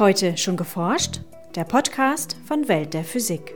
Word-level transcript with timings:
Heute 0.00 0.36
schon 0.36 0.56
geforscht? 0.56 1.20
Der 1.54 1.62
Podcast 1.62 2.36
von 2.46 2.66
Welt 2.66 2.94
der 2.94 3.04
Physik. 3.04 3.54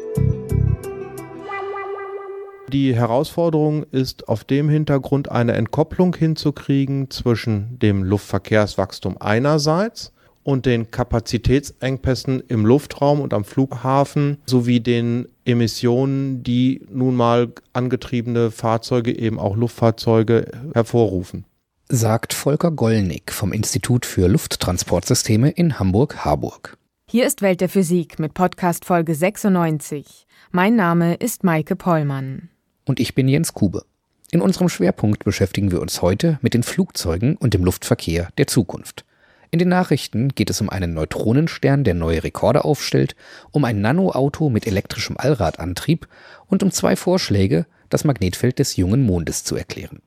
Die 2.68 2.94
Herausforderung 2.94 3.82
ist 3.90 4.28
auf 4.28 4.44
dem 4.44 4.68
Hintergrund 4.68 5.32
eine 5.32 5.54
Entkopplung 5.54 6.14
hinzukriegen 6.14 7.10
zwischen 7.10 7.80
dem 7.80 8.04
Luftverkehrswachstum 8.04 9.16
einerseits 9.18 10.12
und 10.44 10.64
den 10.64 10.92
Kapazitätsengpässen 10.92 12.40
im 12.46 12.64
Luftraum 12.64 13.20
und 13.20 13.34
am 13.34 13.42
Flughafen 13.42 14.38
sowie 14.46 14.78
den 14.78 15.26
Emissionen, 15.44 16.44
die 16.44 16.86
nun 16.88 17.16
mal 17.16 17.52
angetriebene 17.72 18.52
Fahrzeuge, 18.52 19.18
eben 19.18 19.40
auch 19.40 19.56
Luftfahrzeuge 19.56 20.52
hervorrufen. 20.72 21.46
Sagt 21.90 22.34
Volker 22.34 22.70
Gollnick 22.70 23.32
vom 23.32 23.50
Institut 23.50 24.04
für 24.04 24.28
Lufttransportsysteme 24.28 25.48
in 25.48 25.78
Hamburg-Harburg. 25.78 26.76
Hier 27.10 27.26
ist 27.26 27.40
Welt 27.40 27.62
der 27.62 27.70
Physik 27.70 28.18
mit 28.18 28.34
Podcast 28.34 28.84
Folge 28.84 29.14
96. 29.14 30.26
Mein 30.50 30.76
Name 30.76 31.14
ist 31.14 31.44
Maike 31.44 31.76
Pollmann. 31.76 32.50
Und 32.84 33.00
ich 33.00 33.14
bin 33.14 33.26
Jens 33.26 33.54
Kube. 33.54 33.86
In 34.30 34.42
unserem 34.42 34.68
Schwerpunkt 34.68 35.24
beschäftigen 35.24 35.70
wir 35.70 35.80
uns 35.80 36.02
heute 36.02 36.38
mit 36.42 36.52
den 36.52 36.62
Flugzeugen 36.62 37.36
und 37.36 37.54
dem 37.54 37.64
Luftverkehr 37.64 38.28
der 38.36 38.48
Zukunft. 38.48 39.06
In 39.50 39.58
den 39.58 39.70
Nachrichten 39.70 40.28
geht 40.34 40.50
es 40.50 40.60
um 40.60 40.68
einen 40.68 40.92
Neutronenstern, 40.92 41.84
der 41.84 41.94
neue 41.94 42.22
Rekorde 42.22 42.66
aufstellt, 42.66 43.16
um 43.50 43.64
ein 43.64 43.80
Nanoauto 43.80 44.50
mit 44.50 44.66
elektrischem 44.66 45.16
Allradantrieb 45.16 46.06
und 46.48 46.62
um 46.62 46.70
zwei 46.70 46.96
Vorschläge, 46.96 47.64
das 47.88 48.04
Magnetfeld 48.04 48.58
des 48.58 48.76
jungen 48.76 49.06
Mondes 49.06 49.42
zu 49.42 49.56
erklären. 49.56 50.02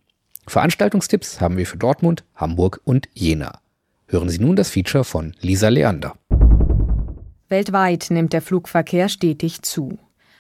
Veranstaltungstipps 0.52 1.40
haben 1.40 1.56
wir 1.56 1.66
für 1.66 1.78
Dortmund, 1.78 2.26
Hamburg 2.36 2.82
und 2.84 3.08
Jena. 3.14 3.62
Hören 4.10 4.28
Sie 4.28 4.40
nun 4.40 4.58
das 4.58 4.70
Feature 4.70 5.06
von 5.06 5.34
Lisa 5.40 5.70
Leander. 5.70 6.18
Weltweit 7.48 8.08
nimmt 8.10 8.34
der 8.34 8.42
Flugverkehr 8.42 9.08
stetig 9.08 9.62
zu. 9.62 9.98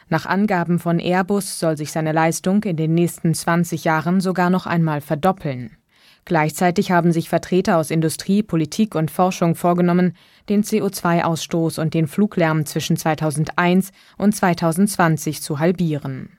Nach 0.09 0.25
Angaben 0.25 0.79
von 0.79 0.99
Airbus 0.99 1.59
soll 1.59 1.77
sich 1.77 1.93
seine 1.93 2.11
Leistung 2.11 2.61
in 2.65 2.75
den 2.75 2.93
nächsten 2.93 3.33
20 3.33 3.85
Jahren 3.85 4.19
sogar 4.19 4.49
noch 4.49 4.65
einmal 4.65 4.99
verdoppeln. 4.99 5.77
Gleichzeitig 6.25 6.91
haben 6.91 7.13
sich 7.13 7.29
Vertreter 7.29 7.77
aus 7.77 7.89
Industrie, 7.89 8.43
Politik 8.43 8.95
und 8.95 9.11
Forschung 9.11 9.55
vorgenommen, 9.55 10.17
den 10.49 10.65
CO2-Ausstoß 10.65 11.79
und 11.79 11.93
den 11.93 12.07
Fluglärm 12.07 12.65
zwischen 12.65 12.97
2001 12.97 13.91
und 14.17 14.35
2020 14.35 15.41
zu 15.41 15.59
halbieren. 15.59 16.37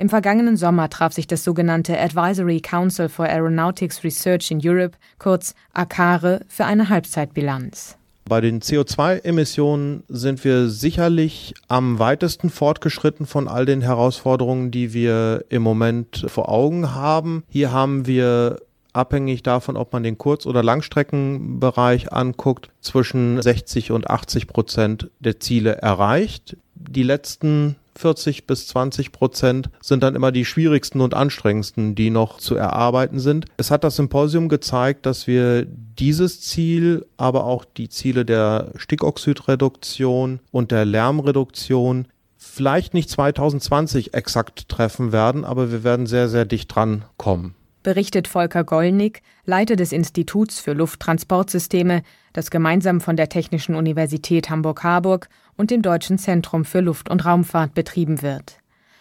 Im 0.00 0.08
vergangenen 0.08 0.56
Sommer 0.56 0.88
traf 0.88 1.12
sich 1.12 1.26
das 1.26 1.44
sogenannte 1.44 2.00
Advisory 2.00 2.62
Council 2.62 3.10
for 3.10 3.26
Aeronautics 3.26 4.02
Research 4.02 4.50
in 4.50 4.58
Europe, 4.64 4.96
kurz 5.18 5.54
ACARE, 5.74 6.40
für 6.48 6.64
eine 6.64 6.88
Halbzeitbilanz. 6.88 7.98
Bei 8.24 8.40
den 8.40 8.62
CO2-Emissionen 8.62 10.04
sind 10.08 10.42
wir 10.42 10.70
sicherlich 10.70 11.52
am 11.68 11.98
weitesten 11.98 12.48
fortgeschritten 12.48 13.26
von 13.26 13.46
all 13.46 13.66
den 13.66 13.82
Herausforderungen, 13.82 14.70
die 14.70 14.94
wir 14.94 15.44
im 15.50 15.60
Moment 15.60 16.24
vor 16.28 16.48
Augen 16.48 16.94
haben. 16.94 17.44
Hier 17.50 17.70
haben 17.70 18.06
wir 18.06 18.56
abhängig 18.94 19.42
davon, 19.42 19.76
ob 19.76 19.92
man 19.92 20.02
den 20.02 20.16
Kurz- 20.16 20.46
oder 20.46 20.62
Langstreckenbereich 20.62 22.10
anguckt, 22.10 22.70
zwischen 22.80 23.42
60 23.42 23.90
und 23.90 24.08
80 24.08 24.46
Prozent 24.46 25.10
der 25.18 25.40
Ziele 25.40 25.76
erreicht. 25.76 26.56
Die 26.74 27.02
letzten 27.02 27.76
40 28.00 28.46
bis 28.46 28.66
20 28.68 29.12
Prozent 29.12 29.70
sind 29.80 30.02
dann 30.02 30.14
immer 30.14 30.32
die 30.32 30.44
schwierigsten 30.44 31.00
und 31.00 31.14
anstrengendsten, 31.14 31.94
die 31.94 32.10
noch 32.10 32.38
zu 32.38 32.56
erarbeiten 32.56 33.20
sind. 33.20 33.46
Es 33.56 33.70
hat 33.70 33.84
das 33.84 33.96
Symposium 33.96 34.48
gezeigt, 34.48 35.06
dass 35.06 35.26
wir 35.26 35.66
dieses 35.66 36.40
Ziel, 36.40 37.06
aber 37.16 37.44
auch 37.44 37.64
die 37.64 37.88
Ziele 37.88 38.24
der 38.24 38.72
Stickoxidreduktion 38.76 40.40
und 40.50 40.70
der 40.70 40.84
Lärmreduktion 40.84 42.08
vielleicht 42.36 42.94
nicht 42.94 43.10
2020 43.10 44.14
exakt 44.14 44.68
treffen 44.68 45.12
werden, 45.12 45.44
aber 45.44 45.70
wir 45.70 45.84
werden 45.84 46.06
sehr, 46.06 46.28
sehr 46.28 46.46
dicht 46.46 46.74
dran 46.74 47.04
kommen 47.18 47.54
berichtet 47.82 48.28
Volker 48.28 48.64
Gollnick, 48.64 49.22
Leiter 49.44 49.76
des 49.76 49.92
Instituts 49.92 50.60
für 50.60 50.72
Lufttransportsysteme, 50.72 52.02
das 52.32 52.50
gemeinsam 52.50 53.00
von 53.00 53.16
der 53.16 53.28
Technischen 53.28 53.74
Universität 53.74 54.50
Hamburg-Harburg 54.50 55.28
und 55.56 55.70
dem 55.70 55.82
Deutschen 55.82 56.18
Zentrum 56.18 56.64
für 56.64 56.80
Luft- 56.80 57.10
und 57.10 57.24
Raumfahrt 57.24 57.74
betrieben 57.74 58.22
wird. 58.22 58.58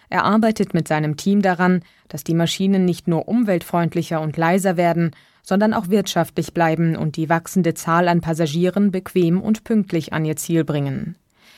Er 0.09 0.23
arbeitet 0.23 0.73
mit 0.73 0.87
seinem 0.87 1.17
Team 1.17 1.41
daran, 1.41 1.81
dass 2.07 2.23
die 2.23 2.33
Maschinen 2.33 2.85
nicht 2.85 3.07
nur 3.07 3.27
umweltfreundlicher 3.27 4.19
und 4.21 4.37
leiser 4.37 4.75
werden, 4.75 5.11
sondern 5.43 5.73
auch 5.73 5.89
wirtschaftlich 5.89 6.53
bleiben 6.53 6.95
und 6.95 7.15
die 7.15 7.29
wachsende 7.29 7.73
Zahl 7.73 8.07
an 8.07 8.21
Passagieren 8.21 8.91
bequem 8.91 9.41
und 9.41 9.63
pünktlich 9.63 10.13
an 10.13 10.25
ihr 10.25 10.35
Ziel 10.35 10.63
bringen. 10.63 11.15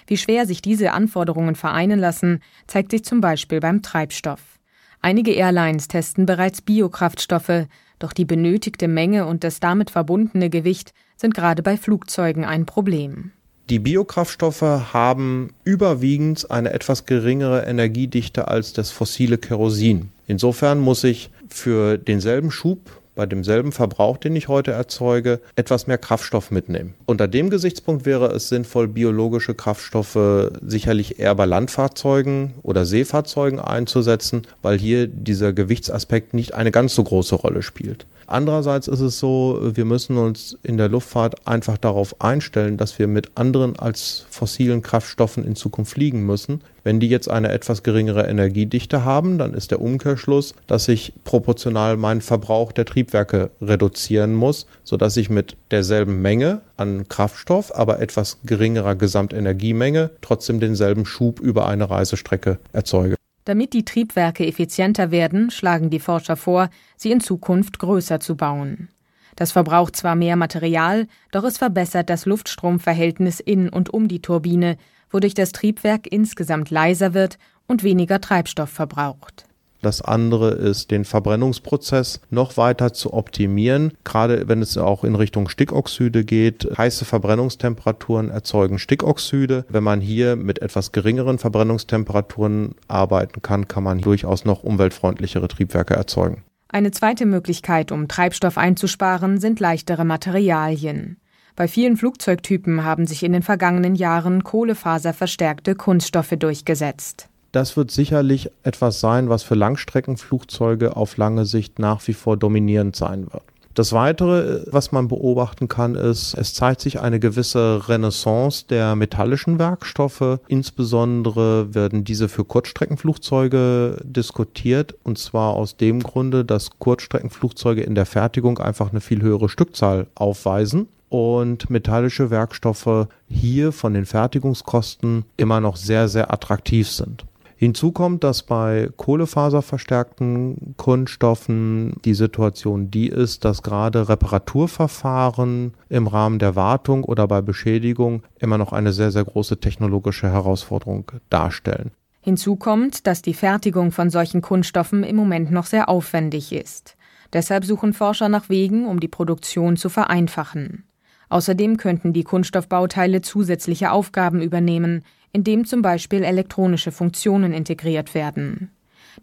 Wie 0.08 0.18
schwer 0.18 0.46
sich 0.46 0.62
diese 0.62 0.92
Anforderungen 0.92 1.56
vereinen 1.56 2.00
lassen, 2.00 2.42
zeigt 2.68 2.92
sich 2.92 3.04
zum 3.04 3.22
Beispiel 3.22 3.60
beim 3.60 3.82
Treibstoff. 3.82 4.60
Einige 5.02 5.32
Airlines 5.34 5.88
testen 5.88 6.26
bereits 6.26 6.62
Biokraftstoffe, 6.62 7.66
doch 7.98 8.14
die 8.14 8.26
benötigte 8.26 8.88
Menge 8.88 9.26
und 9.26 9.44
das 9.44 9.60
damit 9.60 9.90
verbundene 9.90 10.50
Gewicht 10.50 10.94
sind 11.18 11.34
gerade 11.34 11.64
bei 11.64 11.78
Flugzeugen 11.78 12.46
ein 12.46 12.66
Problem. 12.66 13.32
Die 13.70 13.80
Biokraftstoffe 13.80 14.62
haben 14.62 15.54
überwiegend 15.64 16.52
eine 16.52 16.74
etwas 16.74 17.06
geringere 17.06 17.66
Energiedichte 17.66 18.48
als 18.48 18.74
das 18.74 18.92
fossile 18.92 19.38
Kerosin. 19.38 20.10
Insofern 20.28 20.80
muss 20.80 21.04
ich 21.04 21.30
für 21.48 21.98
denselben 21.98 22.52
Schub 22.52 23.01
bei 23.16 23.26
demselben 23.26 23.72
Verbrauch, 23.72 24.18
den 24.18 24.36
ich 24.36 24.48
heute 24.48 24.72
erzeuge, 24.72 25.40
etwas 25.56 25.88
mehr 25.88 25.98
Kraftstoff 25.98 26.52
mitnehmen. 26.52 26.94
Unter 27.06 27.28
dem 27.28 27.50
Gesichtspunkt 27.50 28.06
wäre 28.06 28.28
es 28.28 28.50
sinnvoll, 28.50 28.88
biologische 28.88 29.54
Kraftstoffe 29.54 30.52
sicherlich 30.66 31.20
eher 31.20 31.36
bei 31.36 31.46
Landfahrzeugen 31.46 32.54
oder 32.64 32.86
Seefahrzeugen 32.86 33.60
einzusetzen, 33.60 34.44
weil 34.62 34.78
hier 34.78 35.08
dieser 35.08 35.54
Gewichtsaspekt 35.54 36.34
nicht 36.34 36.54
eine 36.54 36.72
ganz 36.72 36.96
so 36.96 37.04
große 37.04 37.36
Rolle 37.36 37.62
spielt. 37.62 38.06
Andererseits 38.32 38.88
ist 38.88 39.02
es 39.02 39.20
so, 39.20 39.60
wir 39.62 39.84
müssen 39.84 40.18
uns 40.18 40.58
in 40.64 40.78
der 40.78 40.88
Luftfahrt 40.88 41.46
einfach 41.46 41.78
darauf 41.78 42.22
einstellen, 42.22 42.78
dass 42.78 42.98
wir 42.98 43.08
mit 43.08 43.32
anderen 43.36 43.78
als 43.78 44.26
fossilen 44.30 44.82
Kraftstoffen 44.82 45.44
in 45.44 45.58
Zukunft 45.58 45.92
fliegen 45.92 46.26
müssen. 46.26 46.62
Wenn 46.84 47.00
die 47.00 47.10
jetzt 47.10 47.30
eine 47.30 47.52
etwas 47.52 47.84
geringere 47.84 48.28
Energiedichte 48.28 49.06
haben, 49.06 49.38
dann 49.38 49.54
ist 49.54 49.70
der 49.72 49.82
Umkehrschluss, 49.82 50.56
dass 50.66 50.88
ich 50.88 51.14
proportional 51.24 51.96
meinen 51.96 52.22
Verbrauch 52.22 52.72
der 52.72 52.86
Triebwerke 52.86 53.52
reduzieren 53.62 54.34
muss, 54.34 54.66
sodass 54.84 55.16
ich 55.18 55.30
mit 55.30 55.58
derselben 55.70 56.22
Menge 56.22 56.62
an 56.78 57.08
Kraftstoff, 57.08 57.74
aber 57.76 58.00
etwas 58.00 58.40
geringerer 58.46 58.96
Gesamtenergiemenge 58.96 60.10
trotzdem 60.22 60.60
denselben 60.60 61.06
Schub 61.06 61.40
über 61.40 61.68
eine 61.68 61.90
Reisestrecke 61.90 62.58
erzeuge. 62.74 63.16
Damit 63.46 63.74
die 63.74 63.86
Triebwerke 63.86 64.46
effizienter 64.46 65.12
werden, 65.12 65.52
schlagen 65.52 65.90
die 65.90 66.00
Forscher 66.00 66.36
vor, 66.36 66.70
sie 66.96 67.12
in 67.12 67.22
Zukunft 67.22 67.80
größer 67.80 68.20
zu 68.20 68.36
bauen. 68.36 68.90
Das 69.36 69.52
verbraucht 69.52 69.96
zwar 69.96 70.16
mehr 70.16 70.36
Material, 70.36 71.08
doch 71.32 71.44
es 71.44 71.58
verbessert 71.58 72.10
das 72.10 72.26
Luftstromverhältnis 72.26 73.40
in 73.40 73.70
und 73.70 73.92
um 73.92 74.08
die 74.08 74.22
Turbine, 74.22 74.78
wodurch 75.12 75.34
das 75.34 75.52
Triebwerk 75.52 76.08
insgesamt 76.12 76.70
leiser 76.70 77.14
wird 77.14 77.38
und 77.68 77.84
weniger 77.84 78.22
Treibstoff 78.22 78.70
verbraucht. 78.70 79.46
Das 79.82 80.02
andere 80.02 80.52
ist, 80.52 80.92
den 80.92 81.06
Verbrennungsprozess 81.06 82.22
noch 82.30 82.56
weiter 82.56 82.94
zu 82.94 83.14
optimieren. 83.14 83.94
Gerade 84.04 84.48
wenn 84.48 84.62
es 84.62 84.78
auch 84.78 85.04
in 85.04 85.16
Richtung 85.16 85.50
Stickoxide 85.50 86.24
geht. 86.24 86.68
Heiße 86.78 87.04
Verbrennungstemperaturen 87.04 88.30
erzeugen 88.30 88.78
Stickoxide. 88.78 89.66
Wenn 89.70 89.84
man 89.84 90.00
hier 90.00 90.36
mit 90.36 90.62
etwas 90.62 90.92
geringeren 90.92 91.40
Verbrennungstemperaturen 91.40 92.76
arbeiten 92.88 93.42
kann, 93.42 93.68
kann 93.68 93.84
man 93.84 94.02
durchaus 94.02 94.46
noch 94.46 94.64
umweltfreundlichere 94.64 95.48
Triebwerke 95.48 95.96
erzeugen. 95.96 96.44
Eine 96.70 96.92
zweite 96.92 97.26
Möglichkeit, 97.26 97.92
um 97.92 98.08
Treibstoff 98.08 98.58
einzusparen, 98.58 99.40
sind 99.40 99.60
leichtere 99.60 100.06
Materialien. 100.06 101.18
Bei 101.56 101.68
vielen 101.68 101.98
Flugzeugtypen 101.98 102.84
haben 102.84 103.08
sich 103.08 103.24
in 103.24 103.34
den 103.34 103.44
vergangenen 103.44 103.96
Jahren 103.96 104.44
kohlefaserverstärkte 104.44 105.76
Kunststoffe 105.76 106.34
durchgesetzt. 106.38 107.28
Das 107.52 107.76
wird 107.76 107.92
sicherlich 107.92 108.50
etwas 108.64 109.02
sein, 109.02 109.28
was 109.28 109.44
für 109.44 109.56
Langstreckenflugzeuge 109.56 110.96
auf 110.96 111.18
lange 111.18 111.46
Sicht 111.46 111.80
nach 111.80 112.08
wie 112.08 112.14
vor 112.14 112.38
dominierend 112.38 112.96
sein 112.96 113.28
wird. 113.32 113.44
Das 113.74 113.94
Weitere, 113.94 114.66
was 114.70 114.92
man 114.92 115.08
beobachten 115.08 115.70
kann, 115.70 115.96
ist, 115.96 116.34
es 116.34 116.54
zeigt 116.54 116.82
sich 116.82 117.00
eine 117.00 117.22
gewisse 117.22 117.88
Renaissance 117.88 118.66
der 118.70 118.96
metallischen 118.98 119.60
Werkstoffe. 119.60 120.40
Insbesondere 120.50 121.74
werden 121.74 122.04
diese 122.04 122.28
für 122.28 122.44
Kurzstreckenflugzeuge 122.44 124.02
diskutiert. 124.04 124.96
Und 125.04 125.18
zwar 125.18 125.54
aus 125.54 125.78
dem 125.78 126.04
Grunde, 126.04 126.44
dass 126.44 126.80
Kurzstreckenflugzeuge 126.80 127.82
in 127.82 127.96
der 127.96 128.06
Fertigung 128.06 128.60
einfach 128.60 128.92
eine 128.92 129.00
viel 129.00 129.22
höhere 129.22 129.48
Stückzahl 129.48 130.08
aufweisen 130.16 130.88
und 131.12 131.70
metallische 131.70 132.30
Werkstoffe 132.30 133.08
hier 133.28 133.74
von 133.74 133.94
den 133.94 134.06
Fertigungskosten 134.06 135.26
immer 135.36 135.60
noch 135.60 135.76
sehr, 135.76 136.08
sehr 136.08 136.34
attraktiv 136.34 136.90
sind. 136.90 137.26
Hinzu 137.58 137.92
kommt, 137.92 138.24
dass 138.24 138.44
bei 138.44 138.90
kohlefaserverstärkten 138.96 140.74
Kunststoffen 140.78 141.98
die 142.06 142.14
Situation 142.14 142.90
die 142.90 143.08
ist, 143.08 143.44
dass 143.44 143.62
gerade 143.62 144.08
Reparaturverfahren 144.08 145.74
im 145.90 146.08
Rahmen 146.08 146.40
der 146.40 146.56
Wartung 146.56 147.04
oder 147.04 147.28
bei 147.28 147.42
Beschädigung 147.42 148.24
immer 148.40 148.58
noch 148.58 148.72
eine 148.72 148.94
sehr, 148.94 149.12
sehr 149.12 149.26
große 149.26 149.60
technologische 149.60 150.32
Herausforderung 150.32 151.12
darstellen. 151.30 151.92
Hinzu 152.22 152.56
kommt, 152.56 153.06
dass 153.06 153.22
die 153.22 153.34
Fertigung 153.34 153.92
von 153.92 154.10
solchen 154.10 154.42
Kunststoffen 154.42 155.04
im 155.04 155.18
Moment 155.18 155.52
noch 155.52 155.66
sehr 155.66 155.90
aufwendig 155.90 156.54
ist. 156.54 156.96
Deshalb 157.34 157.66
suchen 157.66 157.94
Forscher 157.94 158.30
nach 158.30 158.48
Wegen, 158.48 158.88
um 158.88 159.00
die 159.00 159.08
Produktion 159.08 159.76
zu 159.76 159.90
vereinfachen. 159.90 160.86
Außerdem 161.32 161.78
könnten 161.78 162.12
die 162.12 162.26
Kunststoffbauteile 162.26 163.22
zusätzliche 163.22 163.94
Aufgaben 163.94 164.42
übernehmen, 164.42 165.06
indem 165.32 165.64
zum 165.64 165.82
Beispiel 165.82 166.24
elektronische 166.24 166.92
Funktionen 166.92 167.54
integriert 167.54 168.14
werden. 168.14 168.70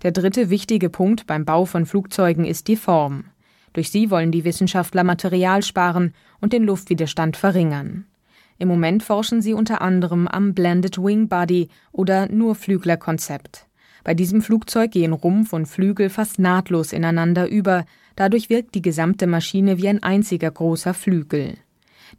Der 0.00 0.12
dritte 0.12 0.49
wichtige 0.49 0.88
Punkt 0.88 1.26
beim 1.26 1.44
Bau 1.44 1.66
von 1.66 1.84
Flugzeugen 1.84 2.46
ist 2.46 2.66
die 2.69 2.76
Form. 2.76 3.25
Durch 3.75 3.90
sie 3.90 4.10
wollen 4.10 4.32
die 4.32 4.44
Wissenschaftler 4.44 5.05
Material 5.05 5.62
sparen 5.62 6.14
und 6.40 6.55
den 6.55 6.64
Luftwiderstand 6.64 7.37
verringern. 7.37 8.06
Im 8.56 8.69
Moment 8.69 9.02
forschen 9.02 9.43
sie 9.43 9.52
unter 9.52 9.82
anderem 9.82 10.28
am 10.28 10.55
Blended 10.55 10.96
Wing 10.96 11.28
Body 11.28 11.69
oder 11.93 12.26
Nurflügler-Konzept. 12.32 13.66
Bei 14.02 14.14
diesem 14.14 14.40
Flugzeug 14.40 14.93
gehen 14.93 15.12
Rumpf 15.12 15.52
und 15.52 15.66
Flügel 15.66 16.08
fast 16.08 16.38
nahtlos 16.38 16.94
ineinander 16.94 17.50
über, 17.50 17.84
dadurch 18.16 18.49
wirkt 18.49 18.75
die 18.75 18.82
gesamte 18.82 19.26
Maschine 19.26 19.76
wie 19.76 19.88
ein 19.88 20.02
einziger 20.02 20.50
großer 20.50 20.94
Flügel. 20.94 21.58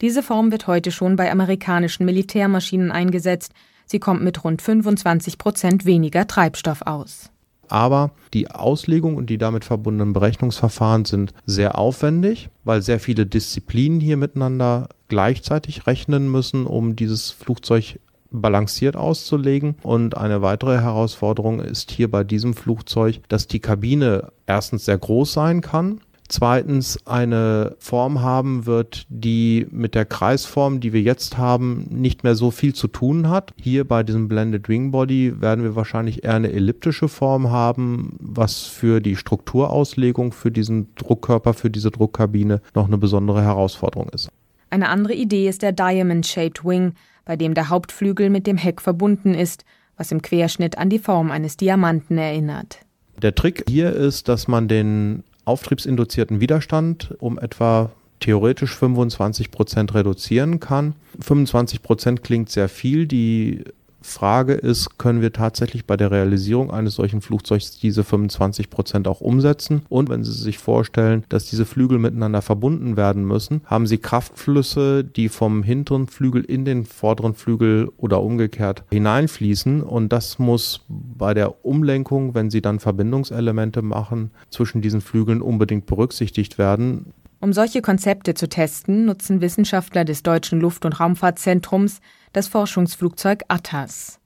Diese 0.02 0.24
Form 0.24 0.52
wird 0.52 0.68
heute 0.68 0.92
schon 0.92 1.16
bei 1.16 1.32
amerikanischen 1.32 2.06
Militärmaschinen 2.06 2.92
eingesetzt. 2.92 3.54
Sie 3.86 4.00
kommt 4.00 4.24
mit 4.24 4.44
rund 4.44 4.62
25 4.62 5.38
Prozent 5.38 5.86
weniger 5.86 6.28
Treibstoff 6.28 6.84
aus. 6.84 7.32
Aber 7.70 8.12
die 8.34 8.50
Auslegung 8.50 9.16
und 9.16 9.30
die 9.30 9.38
damit 9.38 9.64
verbundenen 9.64 10.14
Berechnungsverfahren 10.14 11.06
sind 11.06 11.34
sehr 11.46 11.78
aufwendig, 11.78 12.50
weil 12.64 12.82
sehr 12.82 13.00
viele 13.00 13.26
Disziplinen 13.26 14.00
hier 14.00 14.18
miteinander 14.18 14.90
gleichzeitig 15.08 15.86
rechnen 15.88 16.32
müssen, 16.32 16.66
um 16.66 16.96
dieses 16.96 17.30
Flugzeug 17.30 18.00
balanciert 18.32 18.96
auszulegen. 18.96 19.76
Und 19.84 20.18
eine 20.18 20.42
weitere 20.42 20.80
Herausforderung 20.80 21.60
ist 21.60 21.92
hier 21.92 22.10
bei 22.10 22.24
diesem 22.24 22.54
Flugzeug, 22.54 23.22
dass 23.28 23.48
die 23.48 23.60
Kabine 23.60 24.32
erstens 24.46 24.86
sehr 24.86 24.98
groß 24.98 25.34
sein 25.34 25.62
kann 25.62 26.02
zweitens 26.30 27.06
eine 27.06 27.76
Form 27.80 28.22
haben 28.22 28.66
wird, 28.66 29.06
die 29.10 29.68
mit 29.72 29.96
der 29.96 30.06
Kreisform, 30.06 30.80
die 30.80 30.94
wir 30.94 31.02
jetzt 31.02 31.38
haben, 31.38 31.88
nicht 31.90 32.24
mehr 32.24 32.36
so 32.36 32.52
viel 32.52 32.74
zu 32.74 32.88
tun 32.88 33.30
hat. 33.30 33.54
Hier 33.60 33.86
bei 33.86 34.04
diesem 34.04 34.28
Blended 34.28 34.70
Wing 34.70 34.92
Body 34.92 35.42
werden 35.42 35.64
wir 35.64 35.76
wahrscheinlich 35.76 36.24
eher 36.24 36.36
eine 36.36 36.52
elliptische 36.52 37.10
Form 37.10 37.52
haben, 37.52 38.16
was 38.20 38.64
für 38.64 39.02
die 39.02 39.16
Strukturauslegung 39.16 40.32
für 40.32 40.52
diesen 40.52 40.94
Druckkörper, 40.96 41.54
für 41.54 41.70
diese 41.70 41.92
Druckkabine 41.92 42.62
noch 42.76 42.88
eine 42.88 42.98
besondere 42.98 43.42
Herausforderung 43.42 44.10
ist. 44.10 44.30
Eine 44.70 44.90
andere 44.90 45.16
Idee 45.16 45.50
ist 45.50 45.64
der 45.64 45.72
Diamond-Shaped 45.72 46.64
Wing, 46.64 46.94
bei 47.26 47.36
dem 47.36 47.54
der 47.54 47.70
Hauptflügel 47.70 48.30
mit 48.30 48.46
dem 48.48 48.58
Heck 48.58 48.82
verbunden 48.82 49.34
ist, 49.34 49.66
was 49.98 50.12
im 50.12 50.22
Querschnitt 50.22 50.78
an 50.78 50.90
die 50.90 51.00
Form 51.00 51.32
eines 51.32 51.58
Diamanten 51.58 52.18
erinnert. 52.18 52.80
Der 53.22 53.36
Trick 53.36 53.66
hier 53.68 53.92
ist, 53.92 54.30
dass 54.30 54.48
man 54.48 54.68
den 54.68 55.24
auftriebsinduzierten 55.46 56.40
Widerstand 56.40 57.16
um 57.20 57.40
etwa 57.40 57.92
theoretisch 58.20 58.76
25 58.76 59.52
Prozent 59.52 59.94
reduzieren 59.94 60.60
kann. 60.60 60.96
25 61.22 61.82
Prozent 61.82 62.24
klingt 62.24 62.50
sehr 62.50 62.70
viel. 62.70 63.08
Die 63.08 63.64
Frage 64.02 64.54
ist, 64.54 64.98
können 64.98 65.22
wir 65.22 65.34
tatsächlich 65.34 65.86
bei 65.86 65.98
der 65.98 66.12
Realisierung 66.12 66.72
eines 66.72 66.96
solchen 66.96 67.22
Flugzeugs 67.22 67.78
diese 67.80 68.04
25 68.04 68.70
Prozent 68.70 69.08
auch 69.08 69.22
umsetzen? 69.22 69.84
Und 69.90 70.10
wenn 70.10 70.24
Sie 70.24 70.32
sich 70.32 70.58
vorstellen, 70.58 71.24
dass 71.30 71.46
diese 71.46 71.66
Flügel 71.66 72.00
miteinander 72.00 72.42
verbunden 72.42 72.98
werden 72.98 73.26
müssen, 73.26 73.62
haben 73.66 73.88
Sie 73.88 73.98
Kraftflüsse, 73.98 75.04
die 75.04 75.30
vom 75.30 75.64
hinteren 75.64 76.08
Flügel 76.08 76.44
in 76.44 76.66
den 76.66 76.86
vorderen 76.86 77.34
Flügel 77.34 77.90
oder 77.98 78.22
umgekehrt 78.22 78.84
hineinfließen. 78.92 79.84
Und 79.84 80.14
das 80.14 80.40
muss 80.40 80.82
bei 80.88 81.34
der 81.34 81.66
Umlenkung, 81.66 82.36
wenn 82.36 82.50
Sie 82.50 82.62
dann 82.62 82.80
Verbindungselemente 82.80 83.82
machen, 83.82 84.32
zwischen 84.50 84.82
diesen 84.82 85.02
Flügeln 85.02 85.42
unbedingt 85.42 85.86
berücksichtigt 85.86 86.58
werden. 86.58 87.14
Um 87.42 87.54
solche 87.54 87.82
Konzepte 87.82 88.34
zu 88.34 88.50
testen, 88.50 89.06
nutzen 89.06 89.40
Wissenschaftler 89.40 90.04
des 90.04 90.24
Deutschen 90.24 90.60
Luft- 90.60 90.86
und 90.86 91.00
Raumfahrtzentrums 91.00 92.02
das 92.34 92.48
Forschungsflugzeug 92.48 93.44
Atlas. 93.48 94.20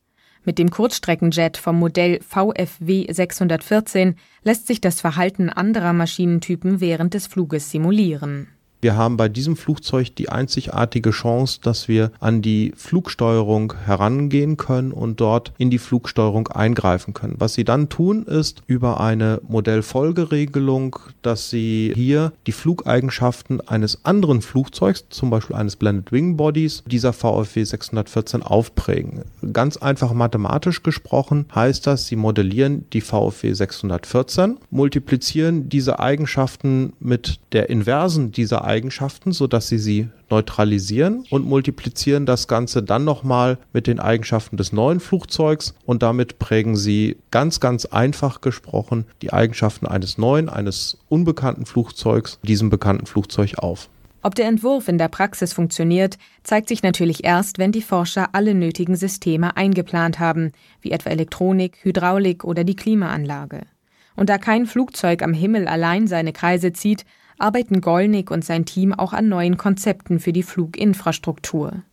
Mit 0.45 0.59
dem 0.59 0.69
Kurzstreckenjet 0.69 1.57
vom 1.57 1.79
Modell 1.79 2.19
VFW 2.21 3.11
614 3.11 4.15
lässt 4.43 4.67
sich 4.67 4.81
das 4.81 4.99
Verhalten 4.99 5.49
anderer 5.49 5.93
Maschinentypen 5.93 6.81
während 6.81 7.13
des 7.13 7.27
Fluges 7.27 7.71
simulieren 7.71 8.47
wir 8.83 8.97
haben 8.97 9.17
bei 9.17 9.29
diesem 9.29 9.55
Flugzeug 9.55 10.15
die 10.15 10.29
einzigartige 10.29 11.11
Chance, 11.11 11.59
dass 11.63 11.87
wir 11.87 12.11
an 12.19 12.41
die 12.41 12.73
Flugsteuerung 12.75 13.73
herangehen 13.85 14.57
können 14.57 14.91
und 14.91 15.21
dort 15.21 15.53
in 15.57 15.69
die 15.69 15.77
Flugsteuerung 15.79 16.49
eingreifen 16.49 17.13
können. 17.13 17.35
Was 17.39 17.53
Sie 17.53 17.63
dann 17.63 17.89
tun, 17.89 18.23
ist 18.23 18.61
über 18.67 18.99
eine 18.99 19.41
Modellfolgeregelung, 19.47 20.99
dass 21.21 21.49
Sie 21.49 21.93
hier 21.95 22.33
die 22.45 22.51
Flugeigenschaften 22.51 23.61
eines 23.61 24.03
anderen 24.03 24.41
Flugzeugs, 24.41 25.05
zum 25.09 25.29
Beispiel 25.29 25.55
eines 25.55 25.77
Blended 25.77 26.11
Wing 26.11 26.35
Bodies, 26.35 26.83
dieser 26.85 27.13
VFW 27.13 27.63
614 27.63 28.43
aufprägen. 28.43 29.21
Ganz 29.53 29.77
einfach 29.77 30.11
mathematisch 30.13 30.83
gesprochen 30.83 31.45
heißt 31.55 31.87
das, 31.87 32.07
Sie 32.07 32.17
modellieren 32.17 32.85
die 32.91 33.01
VFW 33.01 33.53
614, 33.53 34.57
multiplizieren 34.69 35.69
diese 35.69 35.99
Eigenschaften 35.99 36.93
mit 36.99 37.39
der 37.53 37.69
inversen 37.69 38.33
dieser 38.33 38.65
Eigenschaften 38.65 38.72
Eigenschaften, 38.73 39.33
sodass 39.33 39.67
sie 39.67 39.77
sie 39.77 40.09
neutralisieren 40.31 41.25
und 41.29 41.45
multiplizieren 41.45 42.25
das 42.25 42.47
Ganze 42.47 42.81
dann 42.81 43.03
nochmal 43.03 43.59
mit 43.71 43.85
den 43.85 43.99
Eigenschaften 43.99 44.57
des 44.57 44.73
neuen 44.73 44.99
Flugzeugs 44.99 45.75
und 45.85 46.01
damit 46.01 46.39
prägen 46.39 46.75
sie 46.75 47.17
ganz, 47.29 47.59
ganz 47.59 47.85
einfach 47.85 48.41
gesprochen 48.41 49.05
die 49.21 49.31
Eigenschaften 49.31 49.85
eines 49.85 50.17
neuen, 50.17 50.49
eines 50.49 50.97
unbekannten 51.07 51.67
Flugzeugs 51.67 52.39
diesem 52.41 52.71
bekannten 52.71 53.05
Flugzeug 53.05 53.59
auf. 53.59 53.89
Ob 54.23 54.33
der 54.33 54.47
Entwurf 54.47 54.87
in 54.87 54.97
der 54.97 55.09
Praxis 55.09 55.53
funktioniert, 55.53 56.17
zeigt 56.41 56.69
sich 56.69 56.81
natürlich 56.81 57.23
erst, 57.23 57.59
wenn 57.59 57.71
die 57.73 57.81
Forscher 57.81 58.29
alle 58.31 58.55
nötigen 58.55 58.95
Systeme 58.95 59.55
eingeplant 59.55 60.17
haben, 60.17 60.51
wie 60.81 60.91
etwa 60.91 61.11
Elektronik, 61.11 61.77
Hydraulik 61.83 62.43
oder 62.43 62.63
die 62.63 62.75
Klimaanlage. 62.75 63.61
Und 64.15 64.29
da 64.29 64.37
kein 64.37 64.65
Flugzeug 64.65 65.21
am 65.21 65.33
Himmel 65.33 65.67
allein 65.67 66.07
seine 66.07 66.33
Kreise 66.33 66.73
zieht, 66.73 67.05
arbeiten 67.43 67.81
Gollnick 67.81 68.31
und 68.31 68.45
sein 68.45 68.65
Team 68.65 68.93
auch 68.93 69.11
an 69.11 69.27
neuen 69.27 69.57
Konzepten 69.57 70.19
für 70.19 70.31
die 70.31 70.43
Fluginfrastruktur. 70.43 71.83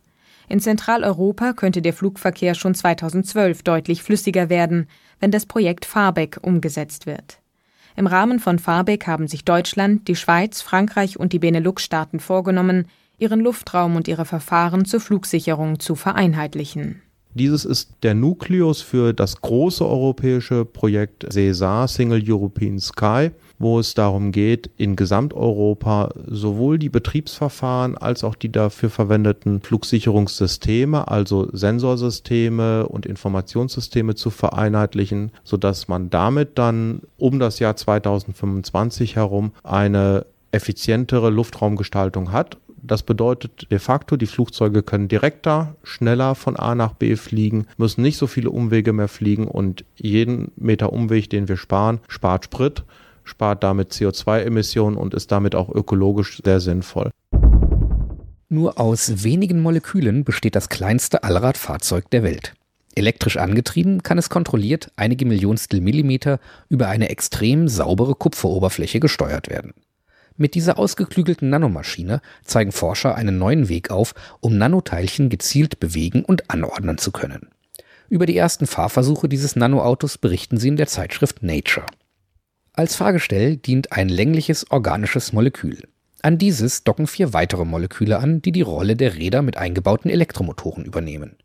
In 0.47 0.61
Zentraleuropa 0.61 1.53
könnte 1.53 1.81
der 1.81 1.93
Flugverkehr 1.93 2.55
schon 2.55 2.73
2012 2.73 3.61
deutlich 3.61 4.01
flüssiger 4.01 4.49
werden, 4.49 4.87
wenn 5.19 5.29
das 5.29 5.45
Projekt 5.45 5.85
Farbeck 5.85 6.39
umgesetzt 6.41 7.05
wird. 7.05 7.39
Im 7.97 8.07
Rahmen 8.07 8.39
von 8.39 8.59
Farbeck 8.59 9.07
haben 9.07 9.27
sich 9.27 9.43
Deutschland, 9.43 10.07
die 10.07 10.15
Schweiz, 10.15 10.61
Frankreich 10.61 11.19
und 11.19 11.33
die 11.33 11.39
Benelux-Staaten 11.39 12.21
vorgenommen, 12.21 12.85
ihren 13.17 13.41
Luftraum 13.41 13.97
und 13.97 14.07
ihre 14.07 14.25
Verfahren 14.25 14.85
zur 14.85 15.01
Flugsicherung 15.01 15.79
zu 15.79 15.95
vereinheitlichen. 15.95 17.01
Dieses 17.33 17.63
ist 17.63 17.91
der 18.03 18.13
Nukleus 18.13 18.81
für 18.81 19.13
das 19.13 19.39
große 19.39 19.85
europäische 19.85 20.65
Projekt 20.65 21.31
CESAR, 21.31 21.87
Single 21.87 22.23
European 22.25 22.79
Sky, 22.79 23.31
wo 23.61 23.79
es 23.79 23.93
darum 23.93 24.31
geht, 24.31 24.69
in 24.77 24.95
Gesamteuropa 24.95 26.09
sowohl 26.25 26.79
die 26.79 26.89
Betriebsverfahren 26.89 27.97
als 27.97 28.23
auch 28.23 28.35
die 28.35 28.51
dafür 28.51 28.89
verwendeten 28.89 29.61
Flugsicherungssysteme, 29.61 31.07
also 31.07 31.47
Sensorsysteme 31.51 32.87
und 32.87 33.05
Informationssysteme 33.05 34.15
zu 34.15 34.29
vereinheitlichen, 34.29 35.31
sodass 35.43 35.87
man 35.87 36.09
damit 36.09 36.57
dann 36.57 37.01
um 37.17 37.39
das 37.39 37.59
Jahr 37.59 37.75
2025 37.75 39.15
herum 39.15 39.51
eine 39.63 40.25
effizientere 40.51 41.29
Luftraumgestaltung 41.29 42.31
hat. 42.31 42.57
Das 42.83 43.03
bedeutet 43.03 43.67
de 43.69 43.77
facto, 43.77 44.17
die 44.17 44.25
Flugzeuge 44.25 44.81
können 44.81 45.07
direkter, 45.07 45.75
schneller 45.83 46.33
von 46.33 46.55
A 46.55 46.73
nach 46.73 46.93
B 46.93 47.15
fliegen, 47.15 47.67
müssen 47.77 48.01
nicht 48.01 48.17
so 48.17 48.25
viele 48.25 48.49
Umwege 48.49 48.91
mehr 48.91 49.07
fliegen 49.07 49.47
und 49.47 49.85
jeden 49.95 50.51
Meter 50.55 50.91
Umweg, 50.91 51.29
den 51.29 51.47
wir 51.47 51.57
sparen, 51.57 51.99
spart 52.07 52.45
Sprit, 52.45 52.83
spart 53.23 53.63
damit 53.63 53.91
CO2-Emissionen 53.91 54.97
und 54.97 55.13
ist 55.13 55.31
damit 55.31 55.55
auch 55.55 55.69
ökologisch 55.69 56.41
sehr 56.43 56.59
sinnvoll. 56.59 57.11
Nur 58.49 58.79
aus 58.79 59.23
wenigen 59.23 59.61
Molekülen 59.61 60.23
besteht 60.23 60.55
das 60.55 60.67
kleinste 60.67 61.23
Allradfahrzeug 61.23 62.09
der 62.09 62.23
Welt. 62.23 62.53
Elektrisch 62.95 63.37
angetrieben 63.37 64.03
kann 64.03 64.17
es 64.17 64.29
kontrolliert 64.29 64.91
einige 64.97 65.25
Millionstel 65.25 65.79
Millimeter 65.79 66.39
über 66.67 66.87
eine 66.87 67.09
extrem 67.09 67.69
saubere 67.69 68.15
Kupferoberfläche 68.15 68.99
gesteuert 68.99 69.49
werden. 69.49 69.73
Mit 70.35 70.55
dieser 70.55 70.77
ausgeklügelten 70.79 71.49
Nanomaschine 71.49 72.21
zeigen 72.43 72.71
Forscher 72.71 73.15
einen 73.15 73.37
neuen 73.37 73.69
Weg 73.69 73.91
auf, 73.91 74.13
um 74.39 74.57
Nanoteilchen 74.57 75.29
gezielt 75.29 75.79
bewegen 75.79 76.25
und 76.25 76.49
anordnen 76.49 76.97
zu 76.97 77.11
können. 77.11 77.49
Über 78.09 78.25
die 78.25 78.35
ersten 78.35 78.67
Fahrversuche 78.67 79.29
dieses 79.29 79.55
Nanoautos 79.55 80.17
berichten 80.17 80.57
sie 80.57 80.67
in 80.67 80.75
der 80.75 80.87
Zeitschrift 80.87 81.43
Nature. 81.43 81.85
Als 82.81 82.95
Fahrgestell 82.95 83.57
dient 83.57 83.91
ein 83.91 84.09
längliches 84.09 84.71
organisches 84.71 85.33
Molekül. 85.33 85.83
An 86.23 86.39
dieses 86.39 86.83
docken 86.83 87.05
vier 87.05 87.31
weitere 87.31 87.63
Moleküle 87.63 88.17
an, 88.17 88.41
die 88.41 88.51
die 88.51 88.63
Rolle 88.63 88.95
der 88.95 89.13
Räder 89.13 89.43
mit 89.43 89.55
eingebauten 89.55 90.09
Elektromotoren 90.09 90.83
übernehmen. 90.85 91.35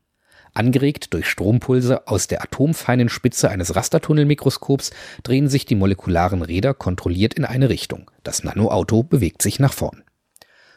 Angeregt 0.54 1.12
durch 1.12 1.28
Strompulse 1.28 2.08
aus 2.08 2.26
der 2.26 2.42
atomfeinen 2.42 3.10
Spitze 3.10 3.50
eines 3.50 3.76
Rastertunnelmikroskops 3.76 4.92
drehen 5.24 5.50
sich 5.50 5.66
die 5.66 5.74
molekularen 5.74 6.40
Räder 6.40 6.72
kontrolliert 6.72 7.34
in 7.34 7.44
eine 7.44 7.68
Richtung. 7.68 8.10
Das 8.22 8.42
Nanoauto 8.42 9.02
bewegt 9.02 9.42
sich 9.42 9.58
nach 9.58 9.74
vorn. 9.74 10.04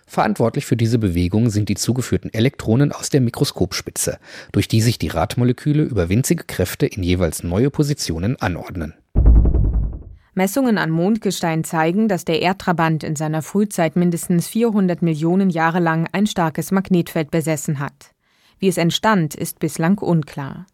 Verantwortlich 0.07 0.65
für 0.65 0.75
diese 0.75 0.99
Bewegung 0.99 1.51
sind 1.51 1.69
die 1.69 1.75
zugeführten 1.75 2.33
Elektronen 2.33 2.91
aus 2.91 3.09
der 3.09 3.21
Mikroskopspitze, 3.21 4.19
durch 4.51 4.67
die 4.67 4.81
sich 4.81 4.99
die 4.99 5.07
Radmoleküle 5.07 5.83
über 5.83 6.09
winzige 6.09 6.43
Kräfte 6.43 6.85
in 6.85 7.01
jeweils 7.01 7.43
neue 7.43 7.69
Positionen 7.69 8.35
anordnen. 8.41 8.95
Messungen 10.33 10.77
an 10.77 10.89
Mondgestein 10.89 11.63
zeigen, 11.63 12.07
dass 12.07 12.25
der 12.25 12.41
Erdtrabant 12.41 13.03
in 13.03 13.15
seiner 13.15 13.41
Frühzeit 13.41 13.95
mindestens 13.95 14.47
400 14.47 15.01
Millionen 15.01 15.49
Jahre 15.49 15.79
lang 15.79 16.07
ein 16.11 16.27
starkes 16.27 16.71
Magnetfeld 16.71 17.31
besessen 17.31 17.79
hat. 17.79 18.13
Wie 18.59 18.67
es 18.67 18.77
entstand, 18.77 19.35
ist 19.35 19.59
bislang 19.59 19.97
unklar. 19.97 20.65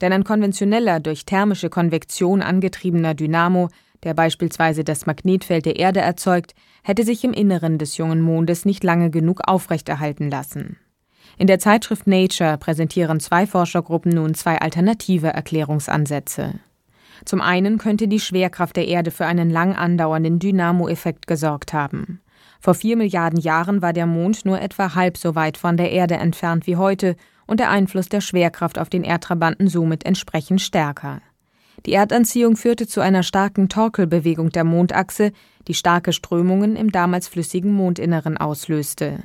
Denn 0.00 0.12
ein 0.12 0.24
konventioneller, 0.24 1.00
durch 1.00 1.24
thermische 1.24 1.70
Konvektion 1.70 2.42
angetriebener 2.42 3.14
Dynamo, 3.14 3.68
der 4.02 4.14
beispielsweise 4.14 4.84
das 4.84 5.06
Magnetfeld 5.06 5.66
der 5.66 5.76
Erde 5.76 6.00
erzeugt, 6.00 6.54
hätte 6.82 7.04
sich 7.04 7.24
im 7.24 7.32
Inneren 7.32 7.78
des 7.78 7.96
jungen 7.96 8.20
Mondes 8.20 8.64
nicht 8.64 8.84
lange 8.84 9.10
genug 9.10 9.40
aufrechterhalten 9.46 10.30
lassen. 10.30 10.76
In 11.36 11.46
der 11.46 11.58
Zeitschrift 11.58 12.06
Nature 12.06 12.58
präsentieren 12.58 13.20
zwei 13.20 13.46
Forschergruppen 13.46 14.12
nun 14.12 14.34
zwei 14.34 14.58
alternative 14.60 15.28
Erklärungsansätze. 15.28 16.60
Zum 17.24 17.40
einen 17.40 17.78
könnte 17.78 18.08
die 18.08 18.20
Schwerkraft 18.20 18.76
der 18.76 18.88
Erde 18.88 19.10
für 19.10 19.26
einen 19.26 19.50
lang 19.50 19.74
andauernden 19.74 20.38
Dynamo-Effekt 20.38 21.26
gesorgt 21.26 21.72
haben. 21.72 22.20
Vor 22.60 22.74
vier 22.74 22.96
Milliarden 22.96 23.40
Jahren 23.40 23.82
war 23.82 23.92
der 23.92 24.06
Mond 24.06 24.44
nur 24.44 24.60
etwa 24.60 24.94
halb 24.94 25.16
so 25.16 25.34
weit 25.34 25.56
von 25.56 25.76
der 25.76 25.90
Erde 25.90 26.14
entfernt 26.14 26.66
wie 26.66 26.76
heute 26.76 27.16
und 27.46 27.60
der 27.60 27.70
Einfluss 27.70 28.08
der 28.08 28.20
Schwerkraft 28.20 28.78
auf 28.78 28.90
den 28.90 29.02
Erdtrabanten 29.02 29.68
somit 29.68 30.04
entsprechend 30.04 30.60
stärker. 30.60 31.20
Die 31.86 31.94
Erdanziehung 31.94 32.56
führte 32.56 32.86
zu 32.86 33.00
einer 33.00 33.22
starken 33.22 33.68
Torkelbewegung 33.68 34.50
der 34.50 34.64
Mondachse, 34.64 35.32
die 35.66 35.74
starke 35.74 36.12
Strömungen 36.12 36.76
im 36.76 36.92
damals 36.92 37.28
flüssigen 37.28 37.72
Mondinneren 37.72 38.36
auslöste. 38.36 39.18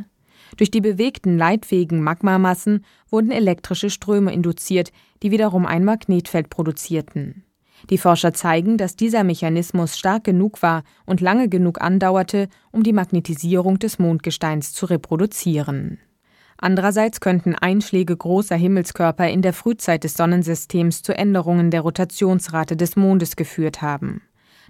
Durch 0.57 0.71
die 0.71 0.81
bewegten, 0.81 1.37
leitfähigen 1.37 2.01
Magmamassen 2.01 2.85
wurden 3.09 3.31
elektrische 3.31 3.89
Ströme 3.89 4.33
induziert, 4.33 4.91
die 5.21 5.31
wiederum 5.31 5.65
ein 5.65 5.83
Magnetfeld 5.83 6.49
produzierten. 6.49 7.44
Die 7.89 7.97
Forscher 7.97 8.33
zeigen, 8.33 8.77
dass 8.77 8.95
dieser 8.95 9.23
Mechanismus 9.23 9.97
stark 9.97 10.23
genug 10.23 10.61
war 10.61 10.83
und 11.05 11.21
lange 11.21 11.49
genug 11.49 11.81
andauerte, 11.81 12.47
um 12.71 12.83
die 12.83 12.93
Magnetisierung 12.93 13.79
des 13.79 13.99
Mondgesteins 13.99 14.73
zu 14.73 14.87
reproduzieren. 14.87 15.99
Andererseits 16.57 17.19
könnten 17.19 17.53
Einschläge 17.53 18.15
großer 18.15 18.55
Himmelskörper 18.55 19.29
in 19.29 19.41
der 19.41 19.53
Frühzeit 19.53 20.03
des 20.03 20.15
Sonnensystems 20.15 21.01
zu 21.03 21.15
Änderungen 21.15 21.69
der 21.69 21.81
Rotationsrate 21.81 22.77
des 22.77 22.95
Mondes 22.95 23.35
geführt 23.35 23.81
haben. 23.81 24.21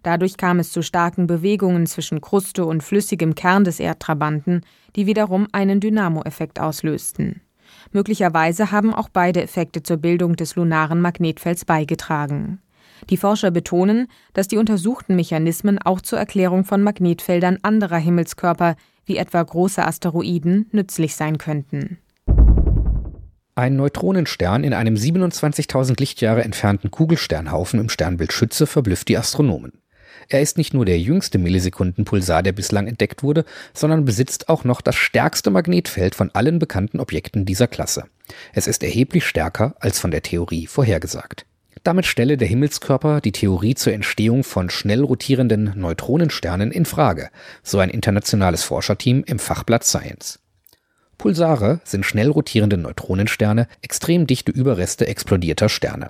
Dadurch 0.03 0.37
kam 0.37 0.59
es 0.59 0.71
zu 0.71 0.81
starken 0.81 1.25
Bewegungen 1.25 1.87
zwischen 1.87 2.21
Kruste 2.21 2.65
und 2.65 2.83
flüssigem 2.83 3.33
Kern 3.33 3.63
des 3.63 3.79
Erdtrabanten, 3.79 4.61
die 4.95 5.05
wiederum 5.05 5.47
einen 5.51 5.79
Dynamoeffekt 5.79 6.59
auslösten. 6.59 7.41
Möglicherweise 7.91 8.71
haben 8.71 8.93
auch 8.93 9.09
beide 9.09 9.41
Effekte 9.41 9.81
zur 9.81 9.97
Bildung 9.97 10.35
des 10.35 10.55
lunaren 10.55 11.01
Magnetfelds 11.01 11.65
beigetragen. 11.65 12.59
Die 13.09 13.17
Forscher 13.17 13.51
betonen, 13.51 14.07
dass 14.33 14.47
die 14.47 14.57
untersuchten 14.57 15.15
Mechanismen 15.15 15.79
auch 15.79 16.01
zur 16.01 16.19
Erklärung 16.19 16.63
von 16.63 16.81
Magnetfeldern 16.83 17.59
anderer 17.61 17.97
Himmelskörper, 17.97 18.75
wie 19.05 19.17
etwa 19.17 19.41
große 19.43 19.85
Asteroiden, 19.85 20.67
nützlich 20.71 21.15
sein 21.15 21.37
könnten. 21.37 21.97
Ein 23.57 23.77
Neutronenstern 23.77 24.65
in 24.65 24.73
einem 24.73 24.95
27.000 24.95 25.99
Lichtjahre 25.99 26.43
entfernten 26.43 26.91
Kugelsternhaufen 26.91 27.79
im 27.79 27.87
Sternbild 27.87 28.33
Schütze 28.33 28.67
verblüfft 28.67 29.07
die 29.07 29.17
Astronomen. 29.17 29.71
Er 30.27 30.41
ist 30.41 30.57
nicht 30.57 30.73
nur 30.73 30.85
der 30.85 30.99
jüngste 30.99 31.37
Millisekundenpulsar, 31.37 32.43
der 32.43 32.51
bislang 32.51 32.87
entdeckt 32.87 33.23
wurde, 33.23 33.45
sondern 33.73 34.05
besitzt 34.05 34.49
auch 34.49 34.63
noch 34.63 34.81
das 34.81 34.95
stärkste 34.95 35.51
Magnetfeld 35.51 36.15
von 36.15 36.31
allen 36.33 36.59
bekannten 36.59 36.99
Objekten 36.99 37.45
dieser 37.45 37.67
Klasse. 37.67 38.05
Es 38.53 38.67
ist 38.67 38.83
erheblich 38.83 39.25
stärker 39.25 39.75
als 39.79 39.99
von 39.99 40.11
der 40.11 40.23
Theorie 40.23 40.67
vorhergesagt. 40.67 41.45
Damit 41.85 42.05
stelle 42.07 42.35
der 42.35 42.47
Himmelskörper 42.47 43.21
die 43.21 43.31
Theorie 43.31 43.75
zur 43.75 43.93
Entstehung 43.93 44.43
von 44.43 44.71
schnell 44.71 45.03
rotierenden 45.03 45.73
Neutronensternen 45.75 46.71
in 46.71 46.85
Frage, 46.85 47.29
so 47.61 47.77
ein 47.77 47.91
internationales 47.91 48.63
Forscherteam 48.63 49.23
im 49.27 49.37
Fachblatt 49.37 49.83
Science. 49.83 50.39
Pulsare 51.19 51.81
sind 51.83 52.03
schnell 52.03 52.31
rotierende 52.31 52.77
Neutronensterne, 52.77 53.67
extrem 53.83 54.25
dichte 54.25 54.51
Überreste 54.51 55.05
explodierter 55.05 55.69
Sterne. 55.69 56.09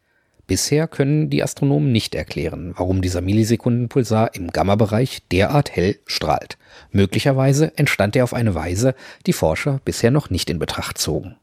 Bisher 0.47 0.87
können 0.87 1.29
die 1.29 1.43
Astronomen 1.43 1.91
nicht 1.91 2.15
erklären, 2.15 2.73
warum 2.75 3.03
dieser 3.03 3.21
Millisekundenpulsar 3.21 4.33
im 4.33 4.47
Gamma-Bereich 4.47 5.27
derart 5.31 5.69
hell 5.69 5.99
strahlt. 6.07 6.57
Möglicherweise 6.89 7.77
entstand 7.77 8.15
er 8.15 8.23
auf 8.23 8.33
eine 8.33 8.55
Weise, 8.55 8.95
die 9.27 9.33
Forscher 9.33 9.79
bisher 9.85 10.09
noch 10.09 10.31
nicht 10.31 10.49
in 10.49 10.57
Betracht 10.57 10.97
zogen. 10.97 11.35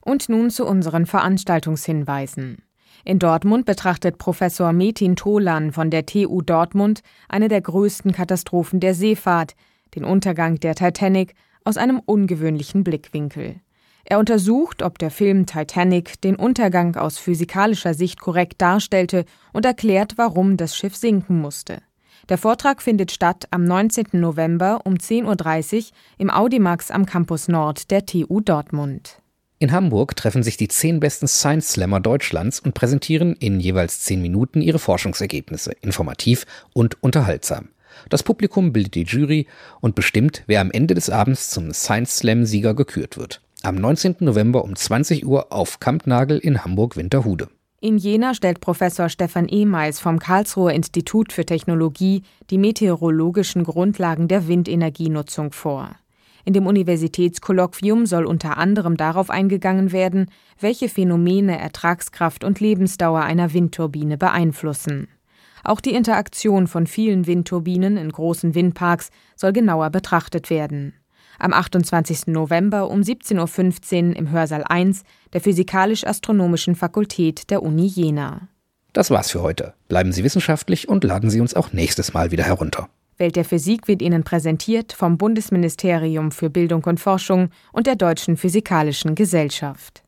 Und 0.00 0.28
nun 0.28 0.50
zu 0.50 0.66
unseren 0.66 1.06
Veranstaltungshinweisen. 1.06 2.64
In 3.04 3.20
Dortmund 3.20 3.64
betrachtet 3.64 4.18
Professor 4.18 4.72
Metin 4.72 5.14
Tolan 5.14 5.70
von 5.70 5.90
der 5.90 6.04
TU 6.04 6.42
Dortmund 6.42 7.02
eine 7.28 7.46
der 7.46 7.60
größten 7.60 8.10
Katastrophen 8.10 8.80
der 8.80 8.94
Seefahrt, 8.94 9.54
den 9.94 10.04
Untergang 10.04 10.60
der 10.60 10.74
Titanic, 10.74 11.34
aus 11.64 11.76
einem 11.76 12.00
ungewöhnlichen 12.04 12.84
Blickwinkel. 12.84 13.56
Er 14.04 14.18
untersucht, 14.18 14.82
ob 14.82 14.98
der 14.98 15.10
Film 15.10 15.46
Titanic 15.46 16.20
den 16.20 16.36
Untergang 16.36 16.96
aus 16.96 17.18
physikalischer 17.18 17.94
Sicht 17.94 18.20
korrekt 18.20 18.60
darstellte 18.60 19.24
und 19.52 19.64
erklärt, 19.64 20.14
warum 20.16 20.58
das 20.58 20.76
Schiff 20.76 20.94
sinken 20.94 21.40
musste. 21.40 21.80
Der 22.28 22.38
Vortrag 22.38 22.82
findet 22.82 23.12
statt 23.12 23.46
am 23.50 23.64
19. 23.64 24.06
November 24.12 24.80
um 24.84 24.94
10.30 24.94 25.76
Uhr 25.76 25.84
im 26.18 26.30
Audimax 26.30 26.90
am 26.90 27.06
Campus 27.06 27.48
Nord 27.48 27.90
der 27.90 28.06
TU 28.06 28.40
Dortmund. 28.40 29.20
In 29.58 29.72
Hamburg 29.72 30.16
treffen 30.16 30.42
sich 30.42 30.56
die 30.56 30.68
zehn 30.68 31.00
besten 31.00 31.26
Science 31.26 31.72
Slammer 31.72 32.00
Deutschlands 32.00 32.60
und 32.60 32.74
präsentieren 32.74 33.34
in 33.34 33.60
jeweils 33.60 34.00
zehn 34.00 34.20
Minuten 34.20 34.60
ihre 34.60 34.78
Forschungsergebnisse, 34.78 35.72
informativ 35.80 36.44
und 36.72 37.02
unterhaltsam. 37.02 37.68
Das 38.08 38.22
Publikum 38.22 38.72
bildet 38.72 38.94
die 38.94 39.04
Jury 39.04 39.46
und 39.80 39.94
bestimmt, 39.94 40.42
wer 40.46 40.60
am 40.60 40.70
Ende 40.70 40.94
des 40.94 41.10
Abends 41.10 41.50
zum 41.50 41.72
Science 41.72 42.16
Slam 42.18 42.44
Sieger 42.44 42.74
gekürt 42.74 43.16
wird. 43.16 43.40
Am 43.62 43.76
19. 43.76 44.16
November 44.20 44.64
um 44.64 44.76
20 44.76 45.24
Uhr 45.26 45.52
auf 45.52 45.80
Kampnagel 45.80 46.38
in 46.38 46.64
Hamburg-Winterhude. 46.64 47.48
In 47.80 47.98
Jena 47.98 48.32
stellt 48.34 48.60
Professor 48.60 49.08
Stefan 49.08 49.46
Ehmeis 49.46 50.00
vom 50.00 50.18
Karlsruher 50.18 50.72
Institut 50.72 51.32
für 51.32 51.44
Technologie 51.44 52.22
die 52.50 52.58
meteorologischen 52.58 53.62
Grundlagen 53.64 54.26
der 54.26 54.48
Windenergienutzung 54.48 55.52
vor. 55.52 55.90
In 56.46 56.52
dem 56.52 56.66
Universitätskolloquium 56.66 58.06
soll 58.06 58.26
unter 58.26 58.58
anderem 58.58 58.96
darauf 58.96 59.30
eingegangen 59.30 59.92
werden, 59.92 60.30
welche 60.60 60.88
Phänomene 60.88 61.58
Ertragskraft 61.58 62.44
und 62.44 62.60
Lebensdauer 62.60 63.22
einer 63.22 63.52
Windturbine 63.54 64.18
beeinflussen. 64.18 65.08
Auch 65.64 65.80
die 65.80 65.94
Interaktion 65.94 66.66
von 66.66 66.86
vielen 66.86 67.26
Windturbinen 67.26 67.96
in 67.96 68.12
großen 68.12 68.54
Windparks 68.54 69.08
soll 69.34 69.52
genauer 69.52 69.90
betrachtet 69.90 70.50
werden. 70.50 70.94
Am 71.38 71.52
28. 71.52 72.26
November 72.28 72.90
um 72.90 73.00
17.15 73.00 74.10
Uhr 74.10 74.16
im 74.16 74.30
Hörsaal 74.30 74.62
1 74.64 75.02
der 75.32 75.40
Physikalisch-Astronomischen 75.40 76.76
Fakultät 76.76 77.50
der 77.50 77.62
Uni 77.62 77.86
Jena. 77.86 78.48
Das 78.92 79.10
war's 79.10 79.30
für 79.30 79.42
heute. 79.42 79.74
Bleiben 79.88 80.12
Sie 80.12 80.22
wissenschaftlich 80.22 80.88
und 80.88 81.02
laden 81.02 81.30
Sie 81.30 81.40
uns 81.40 81.54
auch 81.54 81.72
nächstes 81.72 82.14
Mal 82.14 82.30
wieder 82.30 82.44
herunter. 82.44 82.88
Welt 83.16 83.36
der 83.36 83.44
Physik 83.44 83.88
wird 83.88 84.02
Ihnen 84.02 84.22
präsentiert 84.22 84.92
vom 84.92 85.18
Bundesministerium 85.18 86.30
für 86.30 86.50
Bildung 86.50 86.84
und 86.84 87.00
Forschung 87.00 87.50
und 87.72 87.86
der 87.86 87.96
Deutschen 87.96 88.36
Physikalischen 88.36 89.14
Gesellschaft. 89.14 90.04